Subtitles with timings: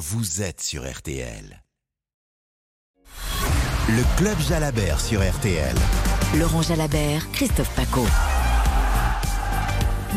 [0.00, 1.62] vous êtes sur RTL.
[3.90, 5.76] Le Club Jalabert sur RTL.
[6.38, 8.06] Laurent Jalabert, Christophe Paco.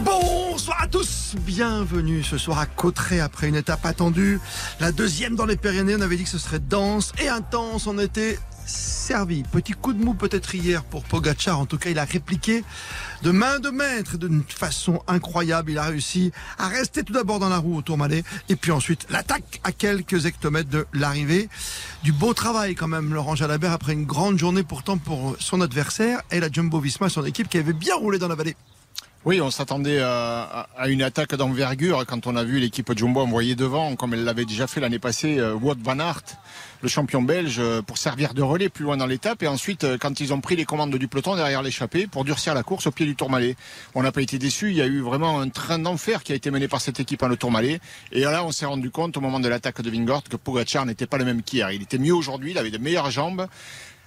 [0.05, 4.39] Bonsoir à tous, bienvenue ce soir à Cotteret après une étape attendue.
[4.79, 7.99] La deuxième dans les Pyrénées, on avait dit que ce serait dense et intense, on
[7.99, 9.43] était servi.
[9.43, 12.63] Petit coup de mou peut-être hier pour Pogachar, en tout cas il a répliqué
[13.21, 15.71] de main de maître d'une façon incroyable.
[15.71, 19.07] Il a réussi à rester tout d'abord dans la roue au Tourmalet et puis ensuite
[19.09, 21.49] l'attaque à quelques hectomètres de l'arrivée.
[22.03, 26.21] Du beau travail quand même Laurent Jalabert après une grande journée pourtant pour son adversaire
[26.31, 28.55] et la Jumbo Visma, son équipe qui avait bien roulé dans la vallée.
[29.25, 33.95] Oui, on s'attendait à, une attaque d'envergure quand on a vu l'équipe Jumbo envoyer devant,
[33.95, 36.23] comme elle l'avait déjà fait l'année passée, euh, Wout van Aert,
[36.81, 39.41] le champion belge, euh, pour servir de relais plus loin dans l'étape.
[39.41, 42.53] Et ensuite, euh, quand ils ont pris les commandes du peloton derrière l'échappée, pour durcir
[42.53, 43.55] la course au pied du Tourmalet.
[43.95, 44.71] On n'a pas été déçus.
[44.71, 47.23] Il y a eu vraiment un train d'enfer qui a été mené par cette équipe
[47.23, 47.79] en le Tourmalet.
[48.11, 51.07] Et là, on s'est rendu compte au moment de l'attaque de Vingort que Pogacar n'était
[51.07, 51.71] pas le même qu'hier.
[51.71, 53.47] Il était mieux aujourd'hui, il avait de meilleures jambes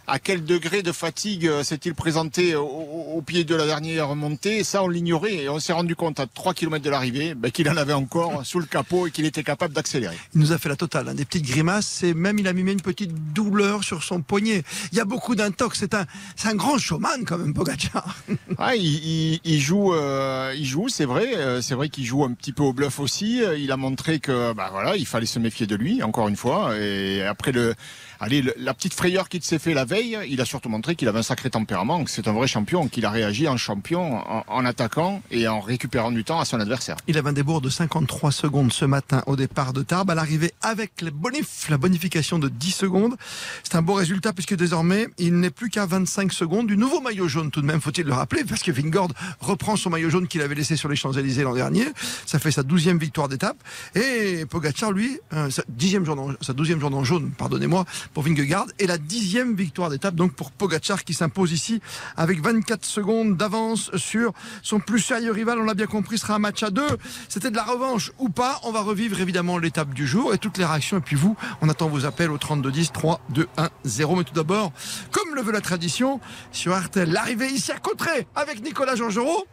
[0.06, 4.62] à quel degré de fatigue euh, s'est-il présenté au, pied de la dernière montée?
[4.62, 7.68] Ça, on l'ignorait et on s'est rendu compte à 3 km de l'arrivée ben, qu'il
[7.68, 10.16] en avait encore sous le capot et qu'il était capable d'accélérer.
[10.34, 12.70] Il nous a fait la totale, hein, des petites grimaces et même il a mis
[12.70, 14.62] une petite douleur sur son poignet.
[14.92, 18.16] Il y a beaucoup d'intox, c'est un, c'est un grand showman quand même, Pogacar.
[18.58, 22.32] ah, il, il, joue, euh, il joue, c'est vrai, euh, c'est vrai qu'il joue un
[22.32, 23.42] petit peu au bluff aussi.
[23.58, 26.76] Il a montré que, bah voilà, il fallait se méfier de lui, encore une fois.
[26.78, 27.74] Et après le,
[28.20, 31.18] allez, la petite frayeur qu'il s'est fait la veille, il a surtout montré qu'il avait
[31.18, 35.22] un sacré tempérament, que c'est un vrai champion, qu'il a réagi en champion, en, attaquant
[35.30, 36.96] et en récupérant du temps à son adversaire.
[37.06, 40.52] Il avait un débours de 53 secondes ce matin au départ de Tarbes, à l'arrivée
[40.62, 43.16] avec les bonif, la bonification de 10 secondes.
[43.62, 47.28] C'est un beau résultat puisque désormais, il n'est plus qu'à 25 secondes du nouveau maillot
[47.28, 50.40] jaune tout de même, faut-il le rappeler, parce que Vingord reprend son maillot jaune qu'il
[50.42, 51.86] avait laissé sur les Champs-Élysées l'an dernier.
[52.26, 53.56] Ça fait sa douzième victoire d'étape.
[53.94, 58.46] Et Pogacar, lui, euh, sa dixième journée, sa douzième journée en jaune, pardonnez-moi, pour Vingord
[58.46, 61.80] garde et la dixième victoire d'étape donc pour Pogachar qui s'impose ici
[62.16, 64.32] avec 24 secondes d'avance sur
[64.62, 65.58] son plus sérieux rival.
[65.58, 66.98] On l'a bien compris, sera un match à deux.
[67.28, 68.60] C'était de la revanche ou pas?
[68.64, 70.98] On va revivre évidemment l'étape du jour et toutes les réactions.
[70.98, 74.16] Et puis vous, on attend vos appels au 32 10 3 2 1 0.
[74.16, 74.72] Mais tout d'abord,
[75.10, 76.20] comme le veut la tradition,
[76.52, 79.46] sur Artel, l'arrivée ici à Cotteret avec Nicolas Georgerot.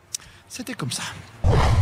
[0.47, 1.03] C'était comme ça.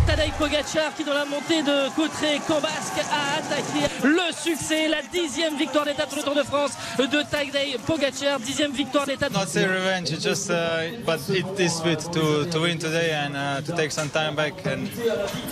[0.07, 5.85] Tadej Pogacar qui dans la montée de Cotteret-Cambasque a attaqué le succès, la dixième victoire
[5.85, 9.31] d'étape sur le Tour de France de Tadej Pogacar, dixième victoire d'étape.
[9.33, 13.35] Not say revenge, it's just uh, but it is sweet to to win today and
[13.35, 14.89] uh, to take some time back and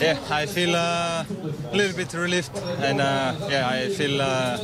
[0.01, 1.23] yeah, I feel uh,
[1.71, 4.57] a little bit relieved and uh, yeah, I feel uh,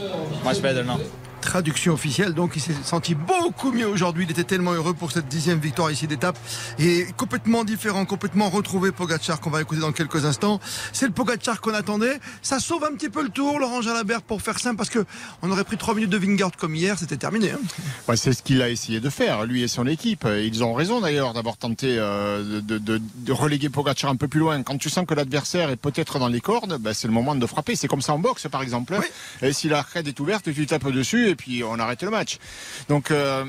[0.43, 0.99] much better now
[1.45, 2.33] traduction officielle.
[2.33, 4.25] Donc il s'est senti beaucoup mieux aujourd'hui.
[4.25, 6.37] Il était tellement heureux pour cette dixième victoire ici d'étape.
[6.79, 10.59] Et complètement différent, complètement retrouvé Pogachar qu'on va écouter dans quelques instants.
[10.91, 12.19] C'est le Pogachar qu'on attendait.
[12.41, 15.05] Ça sauve un petit peu le tour, Laurent Jalabert, pour faire simple, parce que
[15.41, 17.51] on aurait pris trois minutes de Vingard comme hier, c'était terminé.
[17.51, 18.15] Hein.
[18.15, 20.27] c'est ce qu'il a essayé de faire, lui et son équipe.
[20.27, 24.63] Ils ont raison d'ailleurs d'avoir tenté euh, de, reléguer Pogachar un peu plus loin.
[24.63, 27.45] Quand tu sens que l'adversaire est peut-être dans les cordes, ben, c'est le moment de
[27.45, 27.75] frapper.
[27.75, 28.97] C'est comme ça en boxe, par exemple.
[29.41, 32.37] Et si la crête est ouverte, tu tapes dessus et puis on arrête le match.
[32.89, 33.45] Donc euh,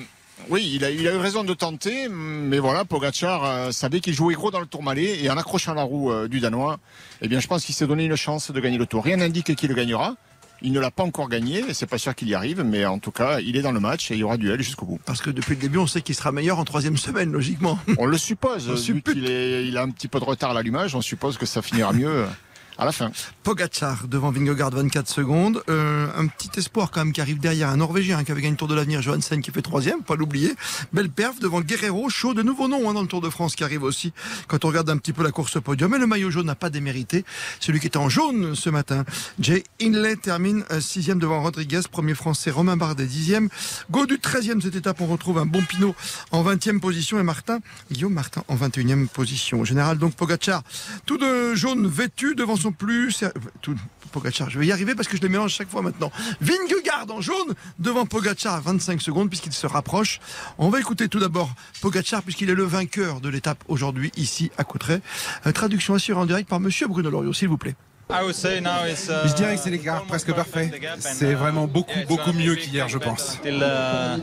[0.51, 4.15] oui, il a, il a, eu raison de tenter, mais voilà, Pogacar euh, savait qu'il
[4.15, 6.79] jouait gros dans le Tourmalet et en accrochant la roue euh, du Danois,
[7.23, 9.03] eh bien, je pense qu'il s'est donné une chance de gagner le Tour.
[9.03, 10.15] Rien n'indique qu'il le gagnera.
[10.63, 12.99] Il ne l'a pas encore gagné, et c'est pas sûr qu'il y arrive, mais en
[12.99, 15.01] tout cas, il est dans le match et il y aura duel jusqu'au bout.
[15.05, 17.79] Parce que depuis le début, on sait qu'il sera meilleur en troisième semaine, logiquement.
[17.99, 18.67] On le suppose.
[18.91, 21.61] vu qu'il il a un petit peu de retard à l'allumage, on suppose que ça
[21.61, 22.25] finira mieux
[22.79, 23.11] à la fin.
[23.43, 25.63] Pogachar devant Vingegaard 24 secondes.
[25.69, 28.57] Euh, un petit espoir quand même qui arrive derrière un Norvégien qui avait gagné le
[28.57, 30.55] Tour de l'avenir, Johansen qui fait troisième, pas l'oublier.
[30.93, 33.65] Belle perf devant Guerrero, chaud de nouveaux noms hein, dans le Tour de France qui
[33.65, 34.13] arrive aussi
[34.49, 35.91] quand on regarde un petit peu la course podium.
[35.91, 37.25] Mais le maillot jaune n'a pas démérité.
[37.61, 39.05] Celui qui était en jaune ce matin.
[39.39, 43.49] Jay Inley termine euh, sixième devant Rodriguez, premier français Romain Bardet dixième.
[43.91, 45.95] Godu 13e cette étape, on retrouve un bon Pinot
[46.31, 47.61] en 20e position et Martin,
[47.91, 49.61] Guillaume Martin en 21e position.
[49.61, 50.63] Au général donc Pogachar,
[51.07, 53.25] tout de jaune vêtu devant plus.
[53.61, 53.77] Tout,
[54.13, 56.11] Pogacar, je vais y arriver parce que je les mélange chaque fois maintenant.
[56.41, 60.21] Vingegaard en jaune devant Pogacar à 25 secondes puisqu'il se rapproche.
[60.59, 64.65] On va écouter tout d'abord Pogacar puisqu'il est le vainqueur de l'étape aujourd'hui ici à
[64.65, 65.01] Cotteret.
[65.47, 67.75] Euh, traduction assurée en direct par Monsieur Bruno Loriot, s'il vous plaît.
[68.09, 70.71] Je dirais que c'est l'écart presque parfait.
[71.01, 73.39] C'est vraiment beaucoup, beaucoup mieux qu'hier, je pense.
[73.45, 74.21] Uh,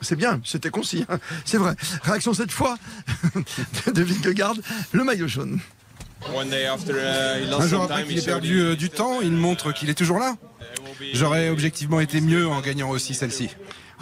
[0.00, 1.04] c'est bien, c'était concis.
[1.08, 1.18] Hein.
[1.44, 1.74] C'est vrai.
[2.02, 2.76] Réaction cette fois
[3.94, 4.56] de Vingegaard,
[4.92, 5.60] le maillot jaune.
[6.32, 10.18] Uh, Un jour après qu'il ait perdu euh, du temps, il montre qu'il est toujours
[10.18, 10.36] là.
[11.12, 13.50] J'aurais objectivement été mieux en gagnant aussi celle-ci.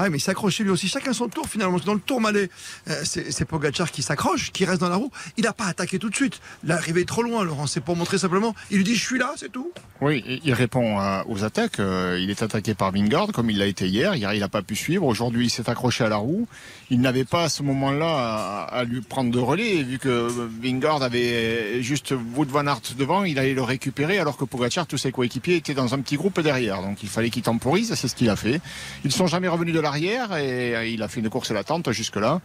[0.03, 0.89] Ah mais il s'accrochait lui aussi.
[0.89, 1.79] Chacun son tour finalement.
[1.85, 2.49] Dans le tour malais,
[2.89, 5.11] euh, c'est Pogacar qui s'accroche, qui reste dans la roue.
[5.37, 6.41] Il n'a pas attaqué tout de suite.
[6.65, 7.67] L'arrivée est trop loin, Laurent.
[7.67, 8.55] C'est pour montrer simplement.
[8.71, 9.71] Il lui dit je suis là, c'est tout.
[10.01, 10.99] Oui, il répond
[11.29, 11.81] aux attaques.
[11.81, 14.15] Euh, il est attaqué par Vingard comme il l'a été hier.
[14.15, 15.05] Hier, il n'a pas pu suivre.
[15.05, 16.49] Aujourd'hui, il s'est accroché à la roue.
[16.89, 20.29] Il n'avait pas à ce moment-là à, lui prendre de relais, vu que
[20.63, 23.25] Vingard avait juste Wood van Aert devant.
[23.25, 26.41] Il allait le récupérer, alors que Pogacar, tous ses coéquipiers étaient dans un petit groupe
[26.41, 26.81] derrière.
[26.81, 27.95] Donc, il fallait qu'il temporise.
[27.95, 28.63] C'est ce qu'il a fait.
[29.05, 32.41] Ils ne sont jamais revenus de et il a fait une course à l'attente jusque-là.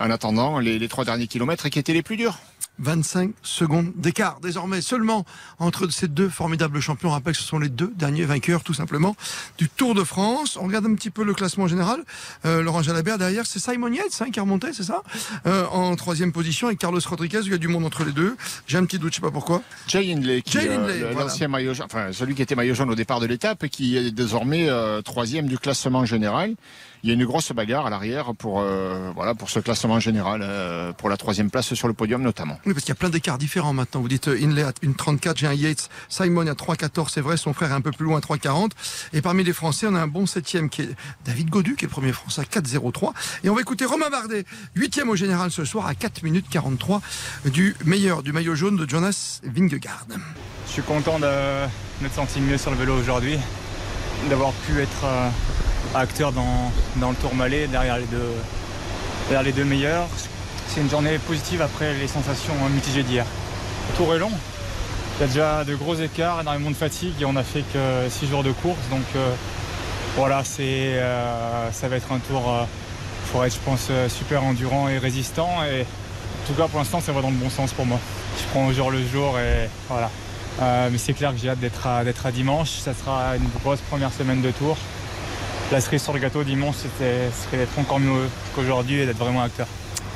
[0.00, 2.38] En attendant les, les trois derniers kilomètres qui étaient les plus durs.
[2.78, 5.24] 25 secondes d'écart désormais seulement
[5.58, 7.08] entre ces deux formidables champions.
[7.08, 9.16] On rappelle que ce sont les deux derniers vainqueurs tout simplement
[9.58, 10.56] du Tour de France.
[10.60, 12.02] On regarde un petit peu le classement général.
[12.44, 15.02] Euh, Laurent Jalabert derrière, c'est Simon Yates hein, qui a remonté, c'est ça
[15.46, 18.36] euh, En troisième position et Carlos Rodriguez, il y a du monde entre les deux.
[18.66, 19.62] J'ai un petit doute, je sais pas pourquoi.
[19.88, 23.26] Jay Hindley, euh, l'ancien maillot jaune, enfin celui qui était maillot jaune au départ de
[23.26, 24.68] l'étape et qui est désormais
[25.04, 26.54] troisième du classement général
[27.02, 30.40] il y a une grosse bagarre à l'arrière pour, euh, voilà, pour ce classement général,
[30.42, 32.58] euh, pour la troisième place sur le podium notamment.
[32.66, 34.00] Oui, parce qu'il y a plein d'écarts différents maintenant.
[34.00, 37.52] Vous dites euh, Inley à 1,34, j'ai un Yates, Simon à 3,14, c'est vrai, son
[37.52, 38.70] frère est un peu plus loin à 3,40.
[39.12, 40.90] Et parmi les Français, on a un bon septième qui est
[41.24, 43.12] David Godu, qui est le premier Français à 4,03.
[43.44, 44.44] Et on va écouter Romain Bardet,
[44.74, 47.00] huitième au général ce soir à 4 minutes 43
[47.46, 50.06] du meilleur du maillot jaune de Jonas Vingegaard.
[50.66, 51.26] Je suis content de
[52.02, 53.38] me sentir mieux sur le vélo aujourd'hui,
[54.28, 55.06] d'avoir pu être
[55.94, 58.32] acteur dans, dans le tour malais derrière les deux,
[59.28, 60.08] derrière les deux meilleurs.
[60.68, 63.24] C'est une journée positive après les sensations mitigées d'hier.
[63.90, 64.32] Le tour est long.
[65.18, 68.08] Il y a déjà de gros écarts, énormément de fatigue et on n'a fait que
[68.08, 68.78] 6 jours de course.
[68.90, 69.32] Donc euh,
[70.16, 72.64] voilà, c'est, euh, ça va être un tour, il euh,
[73.26, 75.48] faudra être je pense super endurant et résistant.
[75.64, 77.98] Et en tout cas pour l'instant ça va dans le bon sens pour moi.
[78.38, 80.10] Je prends au jour le jour et voilà.
[80.90, 82.70] mais c'est clair que j'ai hâte d'être à, d'être à dimanche.
[82.70, 84.76] Ça sera une grosse première semaine de tour
[85.70, 89.42] la cerise sur le gâteau dimanche, c'était serait d'être encore mieux qu'aujourd'hui et d'être vraiment
[89.42, 89.66] acteur.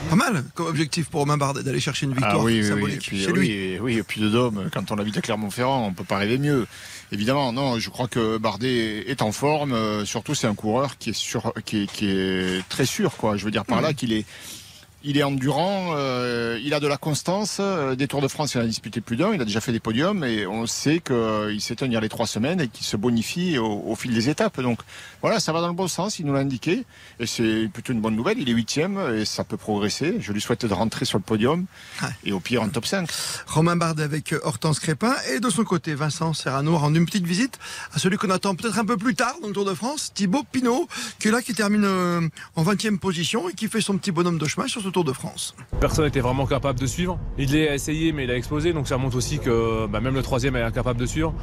[0.08, 3.78] Pas mal comme objectif pour Romain Bardet d'aller chercher une victoire ah symbolique chez lui.
[3.78, 6.66] Oui, et puis de Dôme, quand on habite à Clermont-Ferrand, on peut pas rêver mieux.
[7.12, 9.74] Évidemment, non, je crois que Bardet est en forme.
[9.74, 13.36] Euh, surtout, c'est un coureur qui est, sur, qui est, très sûr, quoi.
[13.36, 13.94] Je veux dire par là mmh.
[13.94, 14.24] qu'il est
[15.04, 17.58] il est endurant, euh, il a de la constance.
[17.60, 19.32] Euh, des Tours de France, il en a disputé plus d'un.
[19.34, 22.26] Il a déjà fait des podiums et on sait qu'il euh, sait tenir les trois
[22.26, 24.60] semaines et qu'il se bonifie au, fil des étapes.
[24.60, 24.80] Donc
[25.20, 26.18] voilà, ça va dans le bon sens.
[26.18, 26.84] Il nous l'a indiqué
[27.18, 28.38] et c'est plutôt une bonne nouvelle.
[28.38, 30.16] Il est huitième et ça peut progresser.
[30.20, 31.66] Je lui souhaite de rentrer sur le podium
[32.24, 33.08] et au pire en top 5.
[33.46, 37.58] Romain Bardet avec Hortense Crépin et de son côté Vincent Serrano rend une petite visite
[37.92, 40.44] à celui qu'on attend peut-être un peu plus tard dans le Tour de France, Thibaut
[40.50, 40.88] Pinot,
[41.18, 44.46] qui est là, qui termine en 20e position et qui fait son petit bonhomme de
[44.46, 45.54] chemin sur ce Tour de France.
[45.80, 47.18] Personne n'était vraiment capable de suivre.
[47.38, 48.72] Il l'a essayé, mais il a explosé.
[48.72, 51.34] Donc ça montre aussi que bah, même le troisième est incapable de suivre.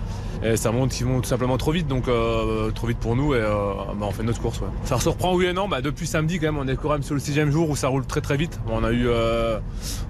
[0.43, 1.87] Et ça montre qu'ils vont tout simplement trop vite.
[1.87, 3.33] Donc euh, trop vite pour nous.
[3.33, 4.61] Et euh, bah, on fait notre course.
[4.85, 5.67] Ça surprend, oui et non.
[5.67, 7.87] Bah, depuis samedi, quand même, on est quand même sur le sixième jour où ça
[7.87, 8.59] roule très très vite.
[8.67, 9.59] On a eu, euh,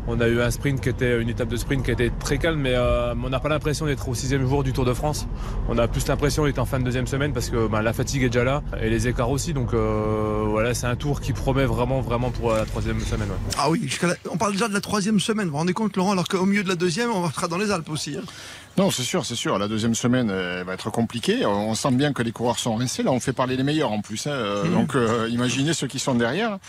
[0.08, 2.60] on a eu un sprint qui était une étape de sprint qui était très calme,
[2.60, 5.28] mais on n'a pas l'impression d'être au sixième jour du Tour de France.
[5.70, 8.30] On a plus l'impression d'être en fin de deuxième semaine parce que la fatigue est
[8.30, 9.54] déjà là et les écarts aussi.
[9.54, 13.29] Donc voilà, c'est un tour qui promet vraiment vraiment pour la troisième semaine.
[13.58, 13.90] Ah oui,
[14.32, 15.46] on parle déjà de la troisième semaine.
[15.46, 17.72] Vous vous rendez compte, Laurent, alors qu'au milieu de la deuxième, on sera dans les
[17.72, 18.18] Alpes aussi.
[18.18, 18.24] Hein.
[18.78, 19.58] Non, c'est sûr, c'est sûr.
[19.58, 20.32] La deuxième semaine
[20.64, 21.46] va être compliquée.
[21.46, 23.04] On sent bien que les coureurs sont rincés.
[23.04, 24.26] Là, on fait parler les meilleurs en plus.
[24.28, 24.32] Hein.
[24.32, 24.72] Euh, mmh.
[24.72, 26.60] Donc, euh, imaginez ceux qui sont derrière.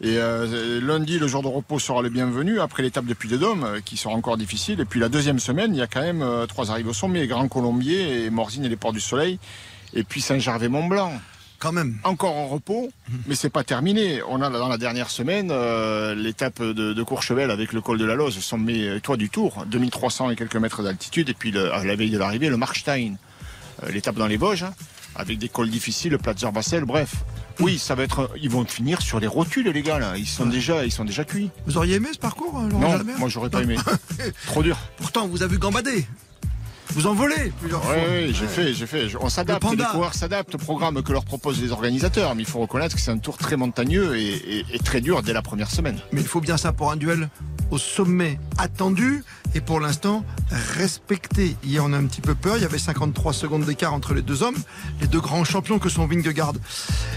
[0.00, 2.60] Et euh, lundi, le jour de repos sera le bienvenu.
[2.60, 4.80] Après l'étape de Puy-de-Dôme, qui sera encore difficile.
[4.80, 7.46] Et puis la deuxième semaine, il y a quand même trois arrivées au sommet Grand
[7.46, 9.38] Colombier, et Morzine et les Ports du Soleil.
[9.94, 11.12] Et puis Saint-Gervais-Mont-Blanc
[11.60, 11.98] quand même.
[12.04, 12.90] Encore en repos,
[13.26, 14.22] mais c'est pas terminé.
[14.28, 18.14] On a dans la dernière semaine euh, l'étape de, Courchevel avec le col de la
[18.14, 22.10] Loze, sommet toit du Tour, 2300 et quelques mètres d'altitude, et puis à la veille
[22.10, 23.14] de l'arrivée, le Markstein,
[23.84, 24.74] euh, l'étape dans les Vosges, hein,
[25.14, 27.14] avec des cols difficiles, le Platzer Bassel, bref.
[27.58, 28.30] Oui, ça va être.
[28.40, 30.16] Ils vont finir sur les rotules, les gars là.
[30.16, 31.50] Ils sont déjà, ils sont déjà cuits.
[31.66, 33.76] Vous auriez aimé ce parcours, euh, Laurent Non, moi j'aurais pas aimé.
[34.46, 34.78] Trop dur.
[34.96, 36.06] Pourtant, vous avez gambadé.
[36.92, 37.94] Vous en volez plusieurs fois.
[38.10, 39.06] Oui, j'ai fait, j'ai fait.
[39.20, 42.58] On s'adapte, les coureurs s'adaptent au programme que leur proposent les organisateurs, mais il faut
[42.58, 45.98] reconnaître que c'est un tour très montagneux et, très dur dès la première semaine.
[46.12, 47.28] Mais il faut bien ça pour un duel
[47.70, 50.24] au sommet attendu et pour l'instant
[50.76, 51.56] respecté.
[51.64, 52.56] Hier, on a un petit peu peur.
[52.56, 54.56] Il y avait 53 secondes d'écart entre les deux hommes,
[55.00, 56.54] les deux grands champions que sont Vingegaard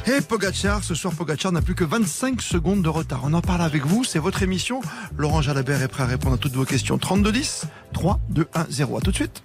[0.05, 0.83] et Pogacar.
[0.83, 3.21] Ce soir, Pogacar n'a plus que 25 secondes de retard.
[3.23, 4.03] On en parle avec vous.
[4.03, 4.81] C'est votre émission.
[5.17, 6.97] Laurent Jalabert est prêt à répondre à toutes vos questions.
[6.97, 8.97] 32 10 3 2 1 0.
[8.97, 9.41] À tout de suite.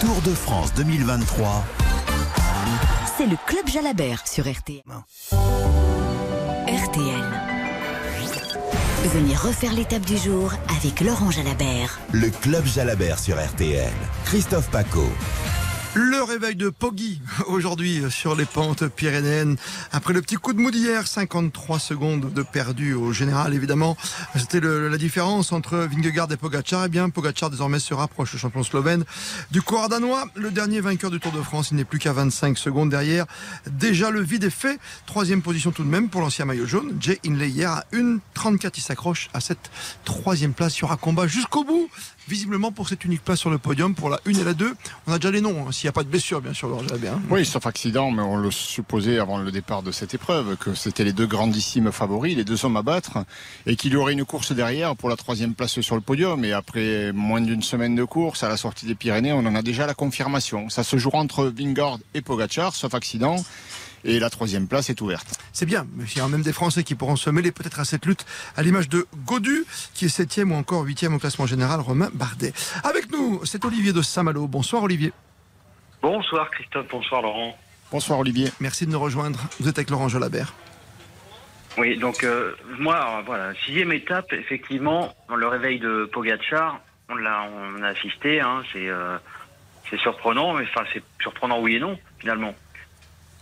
[0.00, 1.64] Tour de France 2023.
[3.16, 4.82] C'est le Club Jalabert sur RTL.
[6.66, 7.24] RTL.
[9.14, 11.98] Venez refaire l'étape du jour avec Laurent Jalabert.
[12.12, 13.92] Le Club Jalabert sur RTL.
[14.24, 15.04] Christophe Paco.
[15.94, 19.56] Le réveil de Poggy aujourd'hui sur les pentes pyrénéennes.
[19.90, 23.96] Après le petit coup de mou d'hier, 53 secondes de perdu au général évidemment.
[24.36, 26.84] C'était la différence entre Vingegaard et Pogacar.
[26.84, 29.04] Eh bien, Pogacar désormais se rapproche, le champion slovène
[29.50, 30.24] du coureur danois.
[30.34, 33.24] Le dernier vainqueur du Tour de France, il n'est plus qu'à 25 secondes derrière.
[33.66, 34.78] Déjà le vide est fait.
[35.06, 36.96] Troisième position tout de même pour l'ancien maillot jaune.
[37.00, 38.72] Jay Inley hier à 1,34.
[38.76, 39.70] Il s'accroche à cette
[40.04, 40.78] troisième place.
[40.78, 41.88] Il y aura combat jusqu'au bout
[42.28, 44.74] visiblement pour cette unique place sur le podium, pour la 1 et la 2.
[45.06, 46.68] On a déjà les noms, hein, s'il n'y a pas de blessure, bien sûr,
[47.00, 47.20] bien.
[47.30, 51.04] Oui, sauf accident, mais on le supposait avant le départ de cette épreuve, que c'était
[51.04, 53.24] les deux grandissimes favoris, les deux hommes à battre,
[53.66, 56.44] et qu'il y aurait une course derrière pour la troisième place sur le podium.
[56.44, 59.62] Et après moins d'une semaine de course, à la sortie des Pyrénées, on en a
[59.62, 60.68] déjà la confirmation.
[60.68, 63.36] Ça se jouera entre Vingard et Pogacar, sauf accident
[64.04, 65.26] et la troisième place est ouverte.
[65.52, 67.84] C'est bien, mais il y a même des Français qui pourront se mêler peut-être à
[67.84, 68.24] cette lutte,
[68.56, 69.64] à l'image de Godu,
[69.94, 72.52] qui est septième ou encore huitième au classement général, Romain Bardet.
[72.84, 74.46] Avec nous, c'est Olivier de Saint-Malo.
[74.46, 75.12] Bonsoir Olivier.
[76.02, 77.58] Bonsoir Christophe, bonsoir Laurent.
[77.90, 78.50] Bonsoir Olivier.
[78.60, 79.40] Merci de nous rejoindre.
[79.58, 80.52] Vous êtes avec Laurent Jolabert.
[81.78, 87.82] Oui, donc euh, moi, voilà, sixième étape, effectivement, le réveil de Pogacar, on l'a, on
[87.82, 89.16] a assisté, hein, c'est, euh,
[89.88, 92.54] c'est surprenant, mais enfin c'est surprenant oui et non finalement.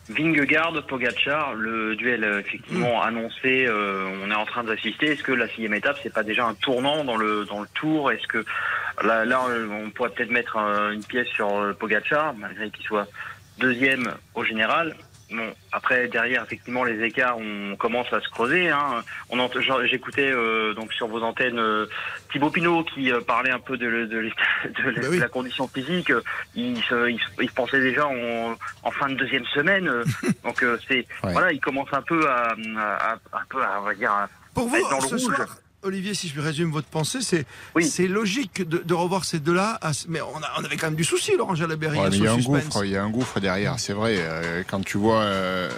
[0.08, 3.08] Vingegaard, Pogacar, le duel euh, effectivement mm.
[3.08, 5.12] annoncé, euh, on est en train d'assister.
[5.12, 8.12] Est-ce que la sixième étape, c'est pas déjà un tournant dans le dans le tour?
[8.12, 8.44] Est-ce que
[9.02, 13.08] là, là, on pourrait peut-être mettre une pièce sur euh, Pogacar, malgré qu'il soit
[13.58, 14.94] deuxième au général.
[15.30, 18.70] Bon, après derrière effectivement les écarts on commence à se creuser.
[18.70, 19.02] Hein.
[19.28, 19.40] On
[19.86, 21.86] j'écoutais euh, donc sur vos antennes euh,
[22.30, 24.30] Thibaut Pinot qui euh, parlait un peu de, de,
[25.10, 26.12] bah la condition physique.
[26.54, 26.80] Il,
[27.40, 29.90] il, pensait déjà en, fin de deuxième semaine.
[30.44, 34.28] donc c'est voilà, il commence un peu à, un peu à, on va dire à,
[34.54, 35.46] Pour vous, le rouge.
[35.86, 37.46] Olivier, si je résume votre pensée, c'est
[37.80, 39.78] c'est logique de, revoir ces deux-là.
[40.08, 40.26] Mais on,
[40.58, 41.94] on, avait quand même du souci, Laurent Jalabert.
[42.12, 44.16] il y a un gouffre, il y a un gouffre derrière, c'est vrai.
[44.18, 45.70] Euh, quand tu vois euh,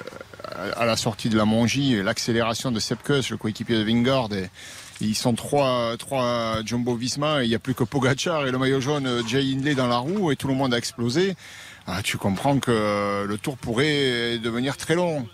[0.77, 4.29] à la sortie de la Mongie l'accélération de Sepkus, le coéquipier de Vingard,
[5.01, 8.81] ils sont trois, trois Jumbo Visma, il n'y a plus que Pogachar et le maillot
[8.81, 11.35] jaune euh, Jay Hindley dans la roue et tout le monde a explosé.
[11.87, 15.27] Ah, tu comprends que le tour pourrait devenir très long.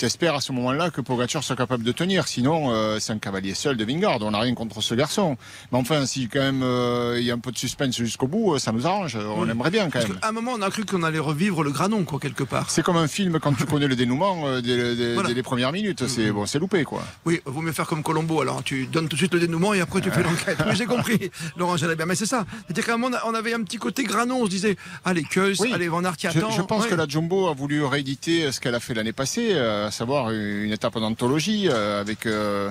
[0.00, 2.26] J'espère à ce moment-là que Pogacar soit capable de tenir.
[2.26, 4.16] Sinon, euh, c'est un cavalier seul de Vingard.
[4.22, 5.36] On n'a rien contre ce garçon.
[5.70, 8.54] Mais enfin, si quand même euh, il y a un peu de suspense jusqu'au bout,
[8.54, 9.16] euh, ça nous arrange.
[9.16, 10.18] On aimerait bien quand même.
[10.22, 12.70] À un moment, on a cru qu'on allait revivre le granon, quoi, quelque part.
[12.70, 14.94] C'est comme un film quand tu connais le dénouement dès,
[15.34, 16.08] les premières minutes.
[16.08, 17.02] C'est bon, c'est loupé, quoi.
[17.26, 18.40] Oui, vaut mieux faire comme Colombo.
[18.40, 20.56] Alors, tu donnes tout de suite le dénouement et après tu fais l'enquête.
[20.66, 22.06] Oui, j'ai compris, Laurent bien.
[22.06, 22.46] Mais c'est ça.
[22.74, 24.40] Qu'à un moment, on avait un petit côté granon.
[24.40, 26.50] On se disait, allez, Keus, allez, Van Aert qui attend.
[26.52, 29.52] Je, pense que la Jumbo a voulu rééditer ce qu'elle a fait l'année passée,
[29.90, 32.70] à savoir une étape d'anthologie euh, avec euh,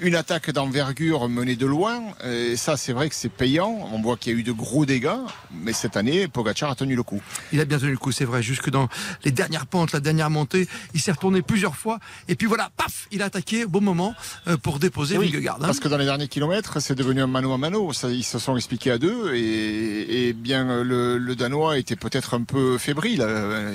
[0.00, 2.02] une attaque d'envergure menée de loin.
[2.24, 3.88] Et ça, c'est vrai que c'est payant.
[3.92, 5.08] On voit qu'il y a eu de gros dégâts.
[5.52, 7.20] Mais cette année, Pogacar a tenu le coup.
[7.52, 8.42] Il a bien tenu le coup, c'est vrai.
[8.42, 8.88] Jusque dans
[9.24, 11.98] les dernières pentes, la dernière montée, il s'est retourné plusieurs fois.
[12.28, 14.14] Et puis voilà, paf, il a attaqué au bon moment
[14.46, 15.56] euh, pour déposer oui, Vingegaard.
[15.56, 15.66] Hein.
[15.66, 17.92] Parce que dans les derniers kilomètres, c'est devenu un mano à mano.
[17.92, 19.34] Ça, ils se sont expliqués à deux.
[19.34, 23.24] Et, bien, le, le, Danois était peut-être un peu fébrile.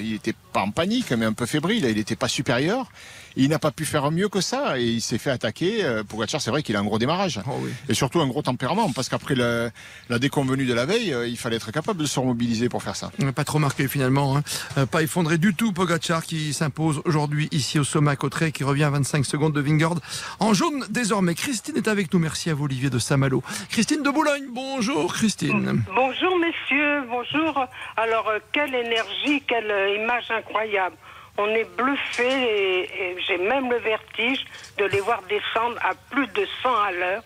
[0.02, 1.86] Il n'était pas en panique, mais un peu fébrile.
[1.86, 2.90] Il n'était pas supérieur
[3.36, 5.84] il n'a pas pu faire mieux que ça et il s'est fait attaquer.
[5.84, 7.52] Euh, Pogacar, c'est vrai qu'il a un gros démarrage oh
[7.90, 9.72] et surtout un gros tempérament parce qu'après la,
[10.20, 13.12] déconvenue de la veille, euh, il fallait être capable de se remobiliser pour faire ça.
[13.22, 14.44] On n'a pas trop marqué finalement, hein.
[14.78, 18.64] euh, pas effondré du tout Pogacar qui s'impose aujourd'hui ici au sommet à Cotteret qui
[18.64, 19.96] revient à 25 secondes de Vingard
[20.40, 21.36] en jaune désormais.
[21.36, 23.44] Christine est avec nous, merci à vous Olivier de Saint-Malo.
[23.70, 25.84] Christine de Boulogne, bonjour Christine.
[25.96, 27.66] Bonjour messieurs, bonjour.
[27.98, 30.96] Alors quelle énergie, quelle image incroyable
[31.38, 34.46] on est bluffé et, j'ai même le vertige
[34.78, 37.24] de les voir descendre à plus de 100 à l'heure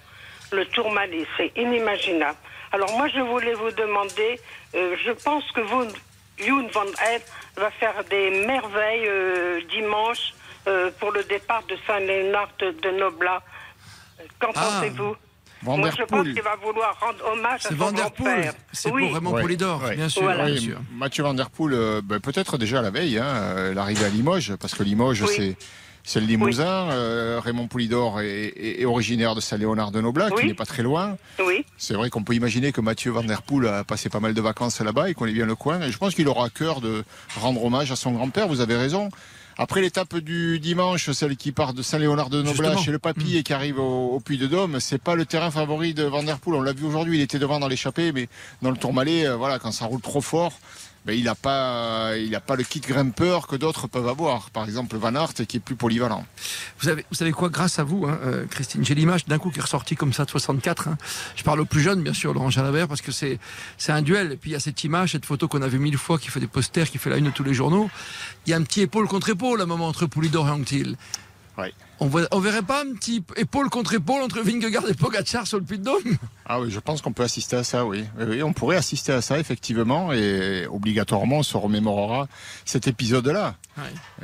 [0.51, 1.25] le Tourmalet.
[1.35, 2.37] C'est inimaginable.
[2.71, 4.39] Alors moi, je voulais vous demander,
[4.75, 5.85] euh, je pense que vous,
[6.39, 7.23] Youn van Eyck
[7.55, 10.33] va faire des merveilles euh, dimanche
[10.67, 13.41] euh, pour le départ de Saint-Léonard de Noblat.
[14.39, 14.79] Qu'en ah.
[14.79, 15.15] pensez-vous?
[15.63, 18.53] Moi, je pense qu'il va vouloir rendre hommage à son grand-père.
[18.71, 20.79] C'est pour vraiment bien sûr.
[20.93, 24.75] Mathieu Van Der Poel, euh, ben, peut-être déjà la veille, hein, l'arrivée à Limoges, parce
[24.75, 25.23] que Limoges,
[26.07, 26.89] c'est le Limousin.
[26.89, 31.17] Euh, Raymond Poulidor est, originaire de Saint-Léonard de Noblat, qui n'est pas très loin.
[31.45, 31.65] Oui.
[31.77, 34.39] C'est vrai qu'on peut imaginer que Mathieu Van Der Poel a passé pas mal de
[34.39, 35.81] vacances là-bas et qu'on est bien le coin.
[35.81, 37.03] Et je pense qu'il aura à cœur de
[37.35, 38.47] rendre hommage à son grand-père.
[38.47, 39.09] Vous avez raison
[39.59, 42.77] Après l'étape du dimanche, celle qui part de Saint-Léonard de Noblat Justement.
[42.77, 45.49] chez le Papy et qui arrive au, au Puy de Dôme, c'est pas le terrain
[45.49, 46.57] favori de Van Der Poel.
[46.59, 48.29] On l'a vu aujourd'hui, il était devant dans l'échappée, mais
[48.61, 50.53] dans le Tourmalet, euh, voilà, quand ça roule trop fort,
[51.15, 54.49] il n'a pas, il a pas le kit grimpeur que d'autres peuvent avoir.
[54.49, 56.25] Par exemple, Van Aert qui est plus polyvalent.
[56.79, 59.51] Vous savez, vous savez quoi, grâce à vous, hein, euh, Christine, j'ai l'image d'un coup
[59.51, 60.87] qui est ressorti comme ça de 64.
[60.87, 60.97] hein.
[61.35, 63.39] Je parle au plus jeune, bien sûr, Laurent Jalabert, parce que c'est
[63.87, 64.33] un duel.
[64.33, 66.29] Et puis il y a cette image, cette photo qu'on a vue mille fois, qui
[66.29, 67.89] fait des posters, qui fait la une de tous les journaux.
[68.45, 70.97] Il y a un petit épaule contre épaule à un moment entre Poulidor et Anquetil.
[71.57, 71.73] Ouais.
[71.99, 75.57] On, voit- on verrait pas un petit épaule contre épaule entre Vingegaard et Pogacar sur
[75.57, 76.01] le Puy de Dôme
[76.45, 78.05] Ah oui, je pense qu'on peut assister à ça, oui.
[78.43, 82.27] On pourrait assister à ça, effectivement, et obligatoirement, on se remémorera
[82.65, 83.55] cet épisode-là,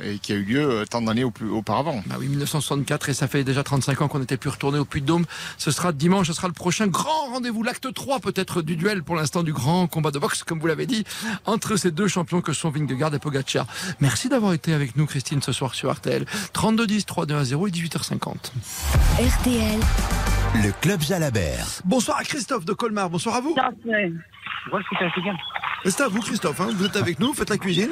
[0.02, 2.02] et qui a eu lieu euh, tant d'années auparavant.
[2.06, 5.00] Bah oui, 1964, et ça fait déjà 35 ans qu'on n'était plus retourné au Puy
[5.00, 5.24] de Dôme.
[5.58, 9.16] Ce sera dimanche, ce sera le prochain grand rendez-vous, l'acte 3 peut-être du duel, pour
[9.16, 11.04] l'instant du grand combat de boxe, comme vous l'avez dit,
[11.44, 13.66] entre ces deux champions que sont Vingegaard et Pogacar.
[14.00, 16.24] Merci d'avoir été avec nous, Christine, ce soir sur RTL.
[16.52, 18.52] 32 10 3 2 1 0 et 18h50.
[19.18, 19.80] RTL.
[20.62, 21.66] Le Club Jalabert.
[21.84, 23.54] Bonsoir à Christophe de Colmar, bonsoir à vous.
[25.84, 26.68] C'est à vous, Christophe, hein.
[26.74, 27.90] vous êtes avec nous, faites la cuisine.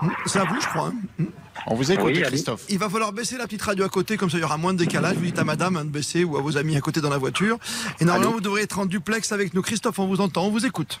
[0.00, 0.92] Hum, C'est à vous, je crois.
[1.20, 1.24] hein.
[1.66, 2.64] On vous écoute, Christophe.
[2.68, 4.72] Il va falloir baisser la petite radio à côté, comme ça il y aura moins
[4.72, 5.16] de décalage.
[5.16, 7.18] Vous dites à madame hein, de baisser ou à vos amis à côté dans la
[7.18, 7.58] voiture.
[8.00, 9.62] Et normalement, vous devrez être en duplex avec nous.
[9.62, 10.98] Christophe, on vous entend, on vous écoute.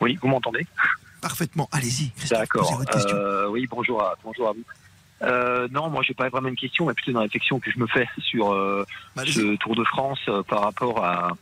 [0.00, 0.66] Oui, vous m'entendez?
[1.22, 1.68] Parfaitement.
[1.72, 2.82] Allez-y, Christophe, D'accord.
[3.14, 4.62] Euh, oui, bonjour à, bonjour à vous.
[5.24, 7.86] Euh, non, moi, j'ai pas vraiment une question, mais plutôt une réflexion que je me
[7.86, 8.84] fais sur euh,
[9.16, 11.32] Bah, ce Tour de France euh, par rapport à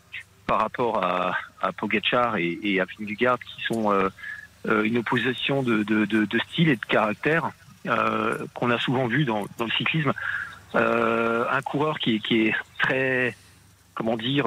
[0.47, 4.09] par rapport à, à Pogacar et, et à Vingegaard, qui sont euh,
[4.69, 7.51] euh, une opposition de, de, de, de style et de caractère
[7.87, 10.13] euh, qu'on a souvent vu dans, dans le cyclisme.
[10.75, 13.37] Euh, un coureur qui qui est très,
[13.95, 14.47] comment dire,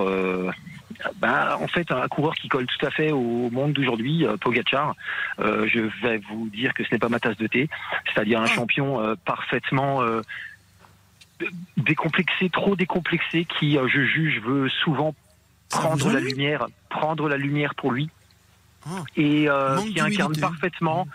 [1.18, 4.96] ben, en fait, un coureur qui colle tout à fait au monde d'aujourd'hui, euh, Pogacar.
[5.40, 7.70] Euh, je vais vous dire que ce n'est pas ma tasse de thé,
[8.06, 10.22] c'est-à-dire un champion euh, parfaitement euh,
[11.78, 15.14] décomplexé, trop décomplexé, qui, je juge, veut souvent
[15.70, 18.10] prendre la lumière, prendre la lumière pour lui,
[19.16, 21.08] et euh, Manque qui incarne parfaitement.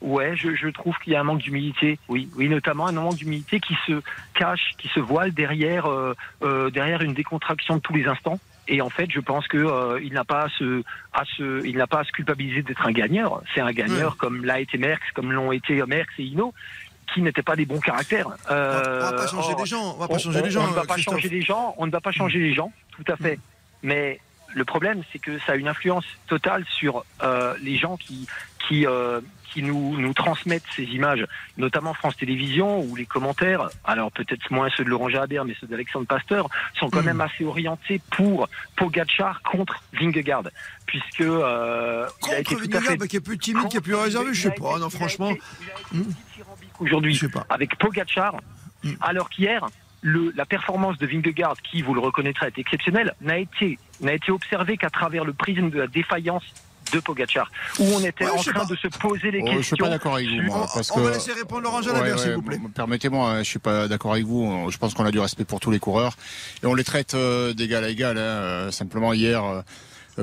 [0.00, 1.98] Ouais, je, je trouve qu'il y a un manque d'humilité.
[2.08, 4.02] Oui, oui, notamment un manque d'humilité qui se
[4.34, 8.38] cache, qui se voile derrière, euh, euh, derrière une décontraction de tous les instants.
[8.68, 10.82] Et en fait, je pense que euh, il n'a pas à se,
[11.12, 13.40] à se, il n'a pas à se culpabiliser d'être un gagnant.
[13.54, 16.52] C'est un gagneur comme l'a été Merckx, comme l'ont été Merckx et Hino,
[17.14, 18.28] qui n'étaient pas des bons caractères.
[18.50, 20.68] Euh, On va pas changer or, les gens, on va pas changer les on gens,
[20.68, 21.14] ne va pas Christophe.
[21.14, 21.74] changer les gens.
[21.78, 23.38] On ne va pas changer les gens, tout à fait.
[23.82, 24.20] Mais
[24.54, 28.26] le problème, c'est que ça a une influence totale sur euh, les gens qui,
[28.66, 29.20] qui, euh,
[29.56, 34.68] qui nous, nous transmettent ces images, notamment France Télévisions, où les commentaires, alors peut-être moins
[34.76, 39.40] ceux de Laurent Jalabert, mais ceux d'Alexandre Pasteur, sont quand même assez orientés pour Pogachar
[39.40, 40.42] contre Vingegaard,
[40.84, 43.68] puisque euh, il a été Contre tout à fait Vingegaard, bah, qui est plus timide,
[43.68, 45.32] qui est plus réservé, je sais pas, non, franchement.
[46.78, 48.34] aujourd'hui avec Pogachar,
[49.00, 49.66] alors qu'hier,
[50.02, 54.30] le, la performance de Vingegaard, qui, vous le reconnaîtrez, est exceptionnelle, n'a été, n'a été
[54.30, 56.44] observée qu'à travers le prisme de la défaillance
[56.92, 58.64] de Pogachar, où on était Ouais, en train pas.
[58.64, 59.60] de se poser les Oh, questions.
[59.62, 62.14] je suis pas d'accord avec vous, moi, parce on que- va laisser répondre Laurent Jalabert,
[62.14, 62.60] Ouais, s'il ouais, vous plaît.
[62.74, 64.70] Permettez-moi, hein, je suis pas d'accord avec vous.
[64.70, 66.16] Je pense qu'on a du respect pour tous les coureurs
[66.62, 68.16] et on les traite euh, d'égal à égal.
[68.18, 68.20] hein.
[68.20, 69.44] Euh, Simplement hier.
[69.44, 69.62] euh,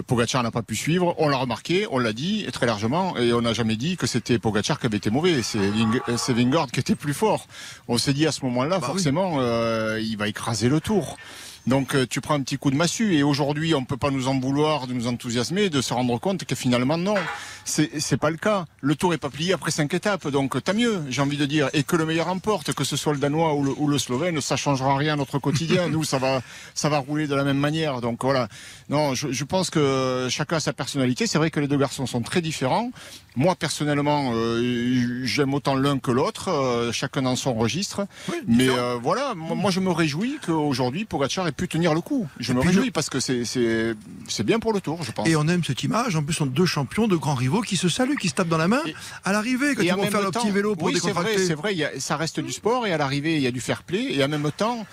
[0.08, 3.42] Pogacar n'a pas pu suivre, on l'a remarqué, on l'a dit très largement, et on
[3.42, 6.96] n'a jamais dit que c'était Pogacar qui avait été mauvais, c'est Ving- Vingegaard qui était
[6.96, 7.46] plus fort.
[7.88, 11.18] On s'est dit à ce moment-là, Bah forcément, euh, il va écraser le tour.
[11.66, 14.28] Donc euh, tu prends un petit coup de massue, et aujourd'hui on peut pas nous
[14.28, 17.16] en vouloir de nous enthousiasmer, de se rendre compte que finalement non,
[17.64, 18.66] c'est pas le cas.
[18.82, 21.70] Le tour est pas plié après cinq étapes, donc tant mieux, j'ai envie de dire,
[21.74, 24.42] et que le meilleur emporte, que ce soit le danois ou le, ou le slovène,
[24.42, 25.88] ça changera rien à notre quotidien.
[25.94, 26.42] Nous, ça va,
[26.74, 28.02] ça va rouler de la même manière.
[28.02, 28.50] Donc voilà.
[28.90, 31.28] Non, je, je pense que chacun a sa personnalité.
[31.28, 32.92] C'est vrai que les deux garçons sont très différents.
[33.36, 38.06] Moi personnellement, euh, j'aime autant l'un que l'autre, euh, chacun dans son registre.
[38.48, 42.28] Mais euh, voilà, moi, moi, je me réjouis qu'aujourd'hui Pogacar ait pu tenir le coup.
[42.40, 45.28] Je me réjouis parce que c'est bien pour le tour, je pense.
[45.28, 46.16] Et on aime cette image.
[46.16, 48.48] En plus, on a deux champions, de grands rivaux qui se saluent, qui se tapent
[48.50, 48.82] dans la main
[49.24, 51.38] à l'arrivée, quand Et ils vont faire le temps- petit vélo pour oui, c'est vrai,
[51.54, 54.14] vrai, a- ça reste du sport et à l'arrivée il y a du fair play
[54.14, 54.86] et en même temps.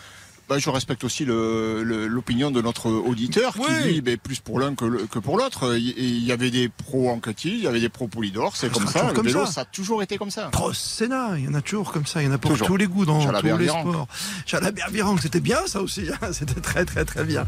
[0.51, 4.59] Bah, je respecte aussi le- le- l'opinion de notre auditeur qui dit ben, plus pour
[4.59, 5.77] l'un que, le- que pour l'autre.
[5.79, 8.71] Il il y avait des pros en Anquetil, il y avait des pros Poulidor, c'est
[8.73, 9.07] comme ça.
[9.09, 9.53] Le comme vélo, ça.
[9.53, 10.49] ça a toujours été comme ça.
[10.51, 12.67] Pro Sénat, il y en a toujours comme ça, il y en a pour Toujours.
[12.67, 14.09] tous les goûts dans tous les sports.
[14.47, 17.47] Jalabert Virang, c'était bien ça aussi, hein, c'était très très très bien.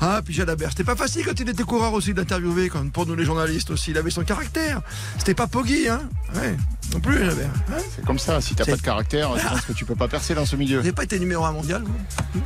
[0.00, 3.14] Ah, puis Jalabert, c'était pas facile quand il était coureur aussi d'interviewer, comme pour nous
[3.14, 4.80] les journalistes aussi, il avait son caractère.
[5.18, 6.00] C'était pas Poggy, hein
[6.34, 6.56] Ouais,
[6.92, 7.50] non plus Jalabert.
[7.70, 10.08] hein C'est comme ça, si t'as pas de caractère, je pense que tu peux pas
[10.08, 10.76] percer dans ce milieu.
[10.78, 12.40] Vous n'avez pas été numéro un mondial, vous?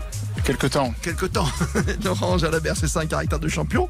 [0.44, 0.92] Quelque temps.
[1.02, 1.46] Quelque temps.
[2.04, 3.88] Laurent Jalabert, c'est ça un caractère de champion.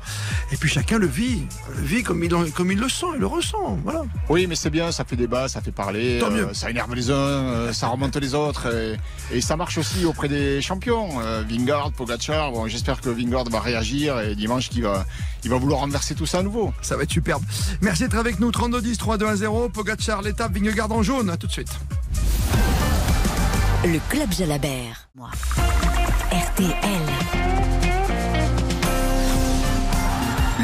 [0.51, 3.27] Et puis chacun le vit, le vit comme il, comme il le sent, il le
[3.27, 3.79] ressent.
[3.85, 4.03] Voilà.
[4.29, 6.49] Oui, mais c'est bien, ça fait débat, ça fait parler, Tant mieux.
[6.49, 8.99] euh, ça énerve les uns, euh, ça remonte les autres, et,
[9.35, 11.09] et ça marche aussi auprès des champions.
[11.23, 15.07] Euh, Vingard, Pogacar, bon, j'espère que Vingard va réagir et dimanche qu'il va,
[15.45, 16.73] il va vouloir renverser tout ça à nouveau.
[16.83, 17.43] Ça va être superbe.
[17.81, 18.51] Merci d'être avec nous.
[18.51, 19.71] 32-10, 3-2-1-0.
[19.73, 21.31] Pogacar, l'étape, Vingegaard en jaune.
[21.31, 21.71] À tout de suite.
[23.85, 25.09] Le Club Jalabert.
[25.17, 25.31] Moi.
[26.31, 27.03] RTL.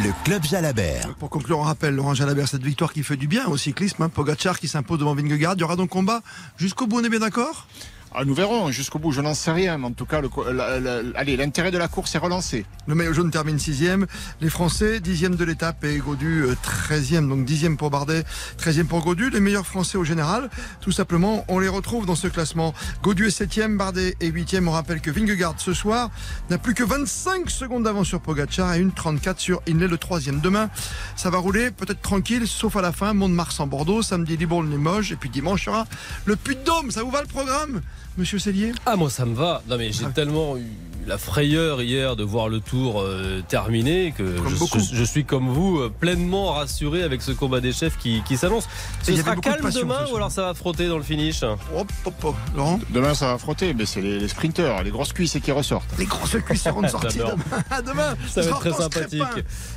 [0.05, 1.15] Le Club Jalabert.
[1.19, 4.03] Pour conclure, on rappelle, Laurent Jalabert, cette victoire qui fait du bien au cyclisme.
[4.03, 4.09] hein.
[4.09, 5.55] Pogacar qui s'impose devant Vingegaard.
[5.57, 6.21] Il y aura donc combat
[6.57, 7.67] jusqu'au bout, on est bien d'accord?
[8.15, 11.77] Ah, nous verrons jusqu'au bout, je n'en sais rien, mais en tout cas, l'intérêt de
[11.77, 12.65] la course est relancé.
[12.87, 14.07] Le maillot jaune termine sixième.
[14.41, 17.29] Les Français, dixième de l'étape et Godu, euh, treizième.
[17.29, 18.25] Donc dixième pour Bardet,
[18.57, 19.29] treizième pour Godu.
[19.29, 20.49] Les meilleurs Français au général,
[20.81, 22.73] tout simplement, on les retrouve dans ce classement.
[23.03, 24.69] Godu est septième, Bardet est huitième.
[24.69, 26.11] On rappelle que Vingegaard, ce soir,
[26.49, 30.41] n'a plus que 25 secondes d'avance sur Pogacar et une 34 sur Inlay, le troisième.
[30.41, 30.71] Demain,
[31.15, 33.13] ça va rouler peut-être tranquille, sauf à la fin.
[33.13, 35.13] Mont-de-Mars en Bordeaux, samedi Libourne, Limoges.
[35.13, 35.87] Et puis dimanche, il y aura
[36.25, 36.91] le Puy-de-Dôme.
[36.91, 37.83] Ça vous va le programme?
[38.19, 38.73] Monsieur Cellier?
[38.85, 39.63] Ah moi ça me va.
[39.69, 40.67] Non mais j'ai tellement eu
[41.09, 44.79] la frayeur hier de voir le tour euh, terminé que Comme je, beaucoup.
[44.79, 48.65] je- suis comme vous euh, pleinement rassuré avec ce combat des chefs qui, qui s'annonce.
[49.09, 51.43] Et Ce sera de calme passion, demain ou alors ça va frotter dans le finish
[51.43, 52.35] Hop, hop, hop.
[52.55, 55.89] Laurent Demain, ça va frotter, mais c'est les, les sprinteurs, les grosses cuisses qui ressortent.
[55.99, 57.33] Les grosses cuisses seront de sortie J'adore.
[57.37, 57.63] demain.
[57.71, 58.15] À demain.
[58.29, 59.23] Ça va être très sympathique.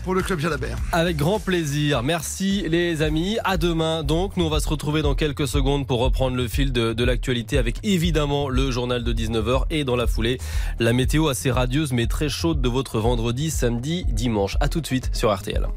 [0.04, 0.78] Pour le club Jalabert.
[0.92, 2.04] Avec grand plaisir.
[2.04, 3.38] Merci les amis.
[3.46, 4.04] À demain.
[4.04, 7.04] Donc, nous on va se retrouver dans quelques secondes pour reprendre le fil de, de
[7.06, 10.38] l'actualité avec évidemment le journal de 19h et dans la foulée
[10.80, 14.58] la météo assez radieuse mais très chaude de votre vendredi, samedi, dimanche.
[14.60, 15.68] À tout de suite sur RTL.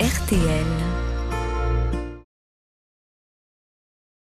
[0.00, 1.13] RTL.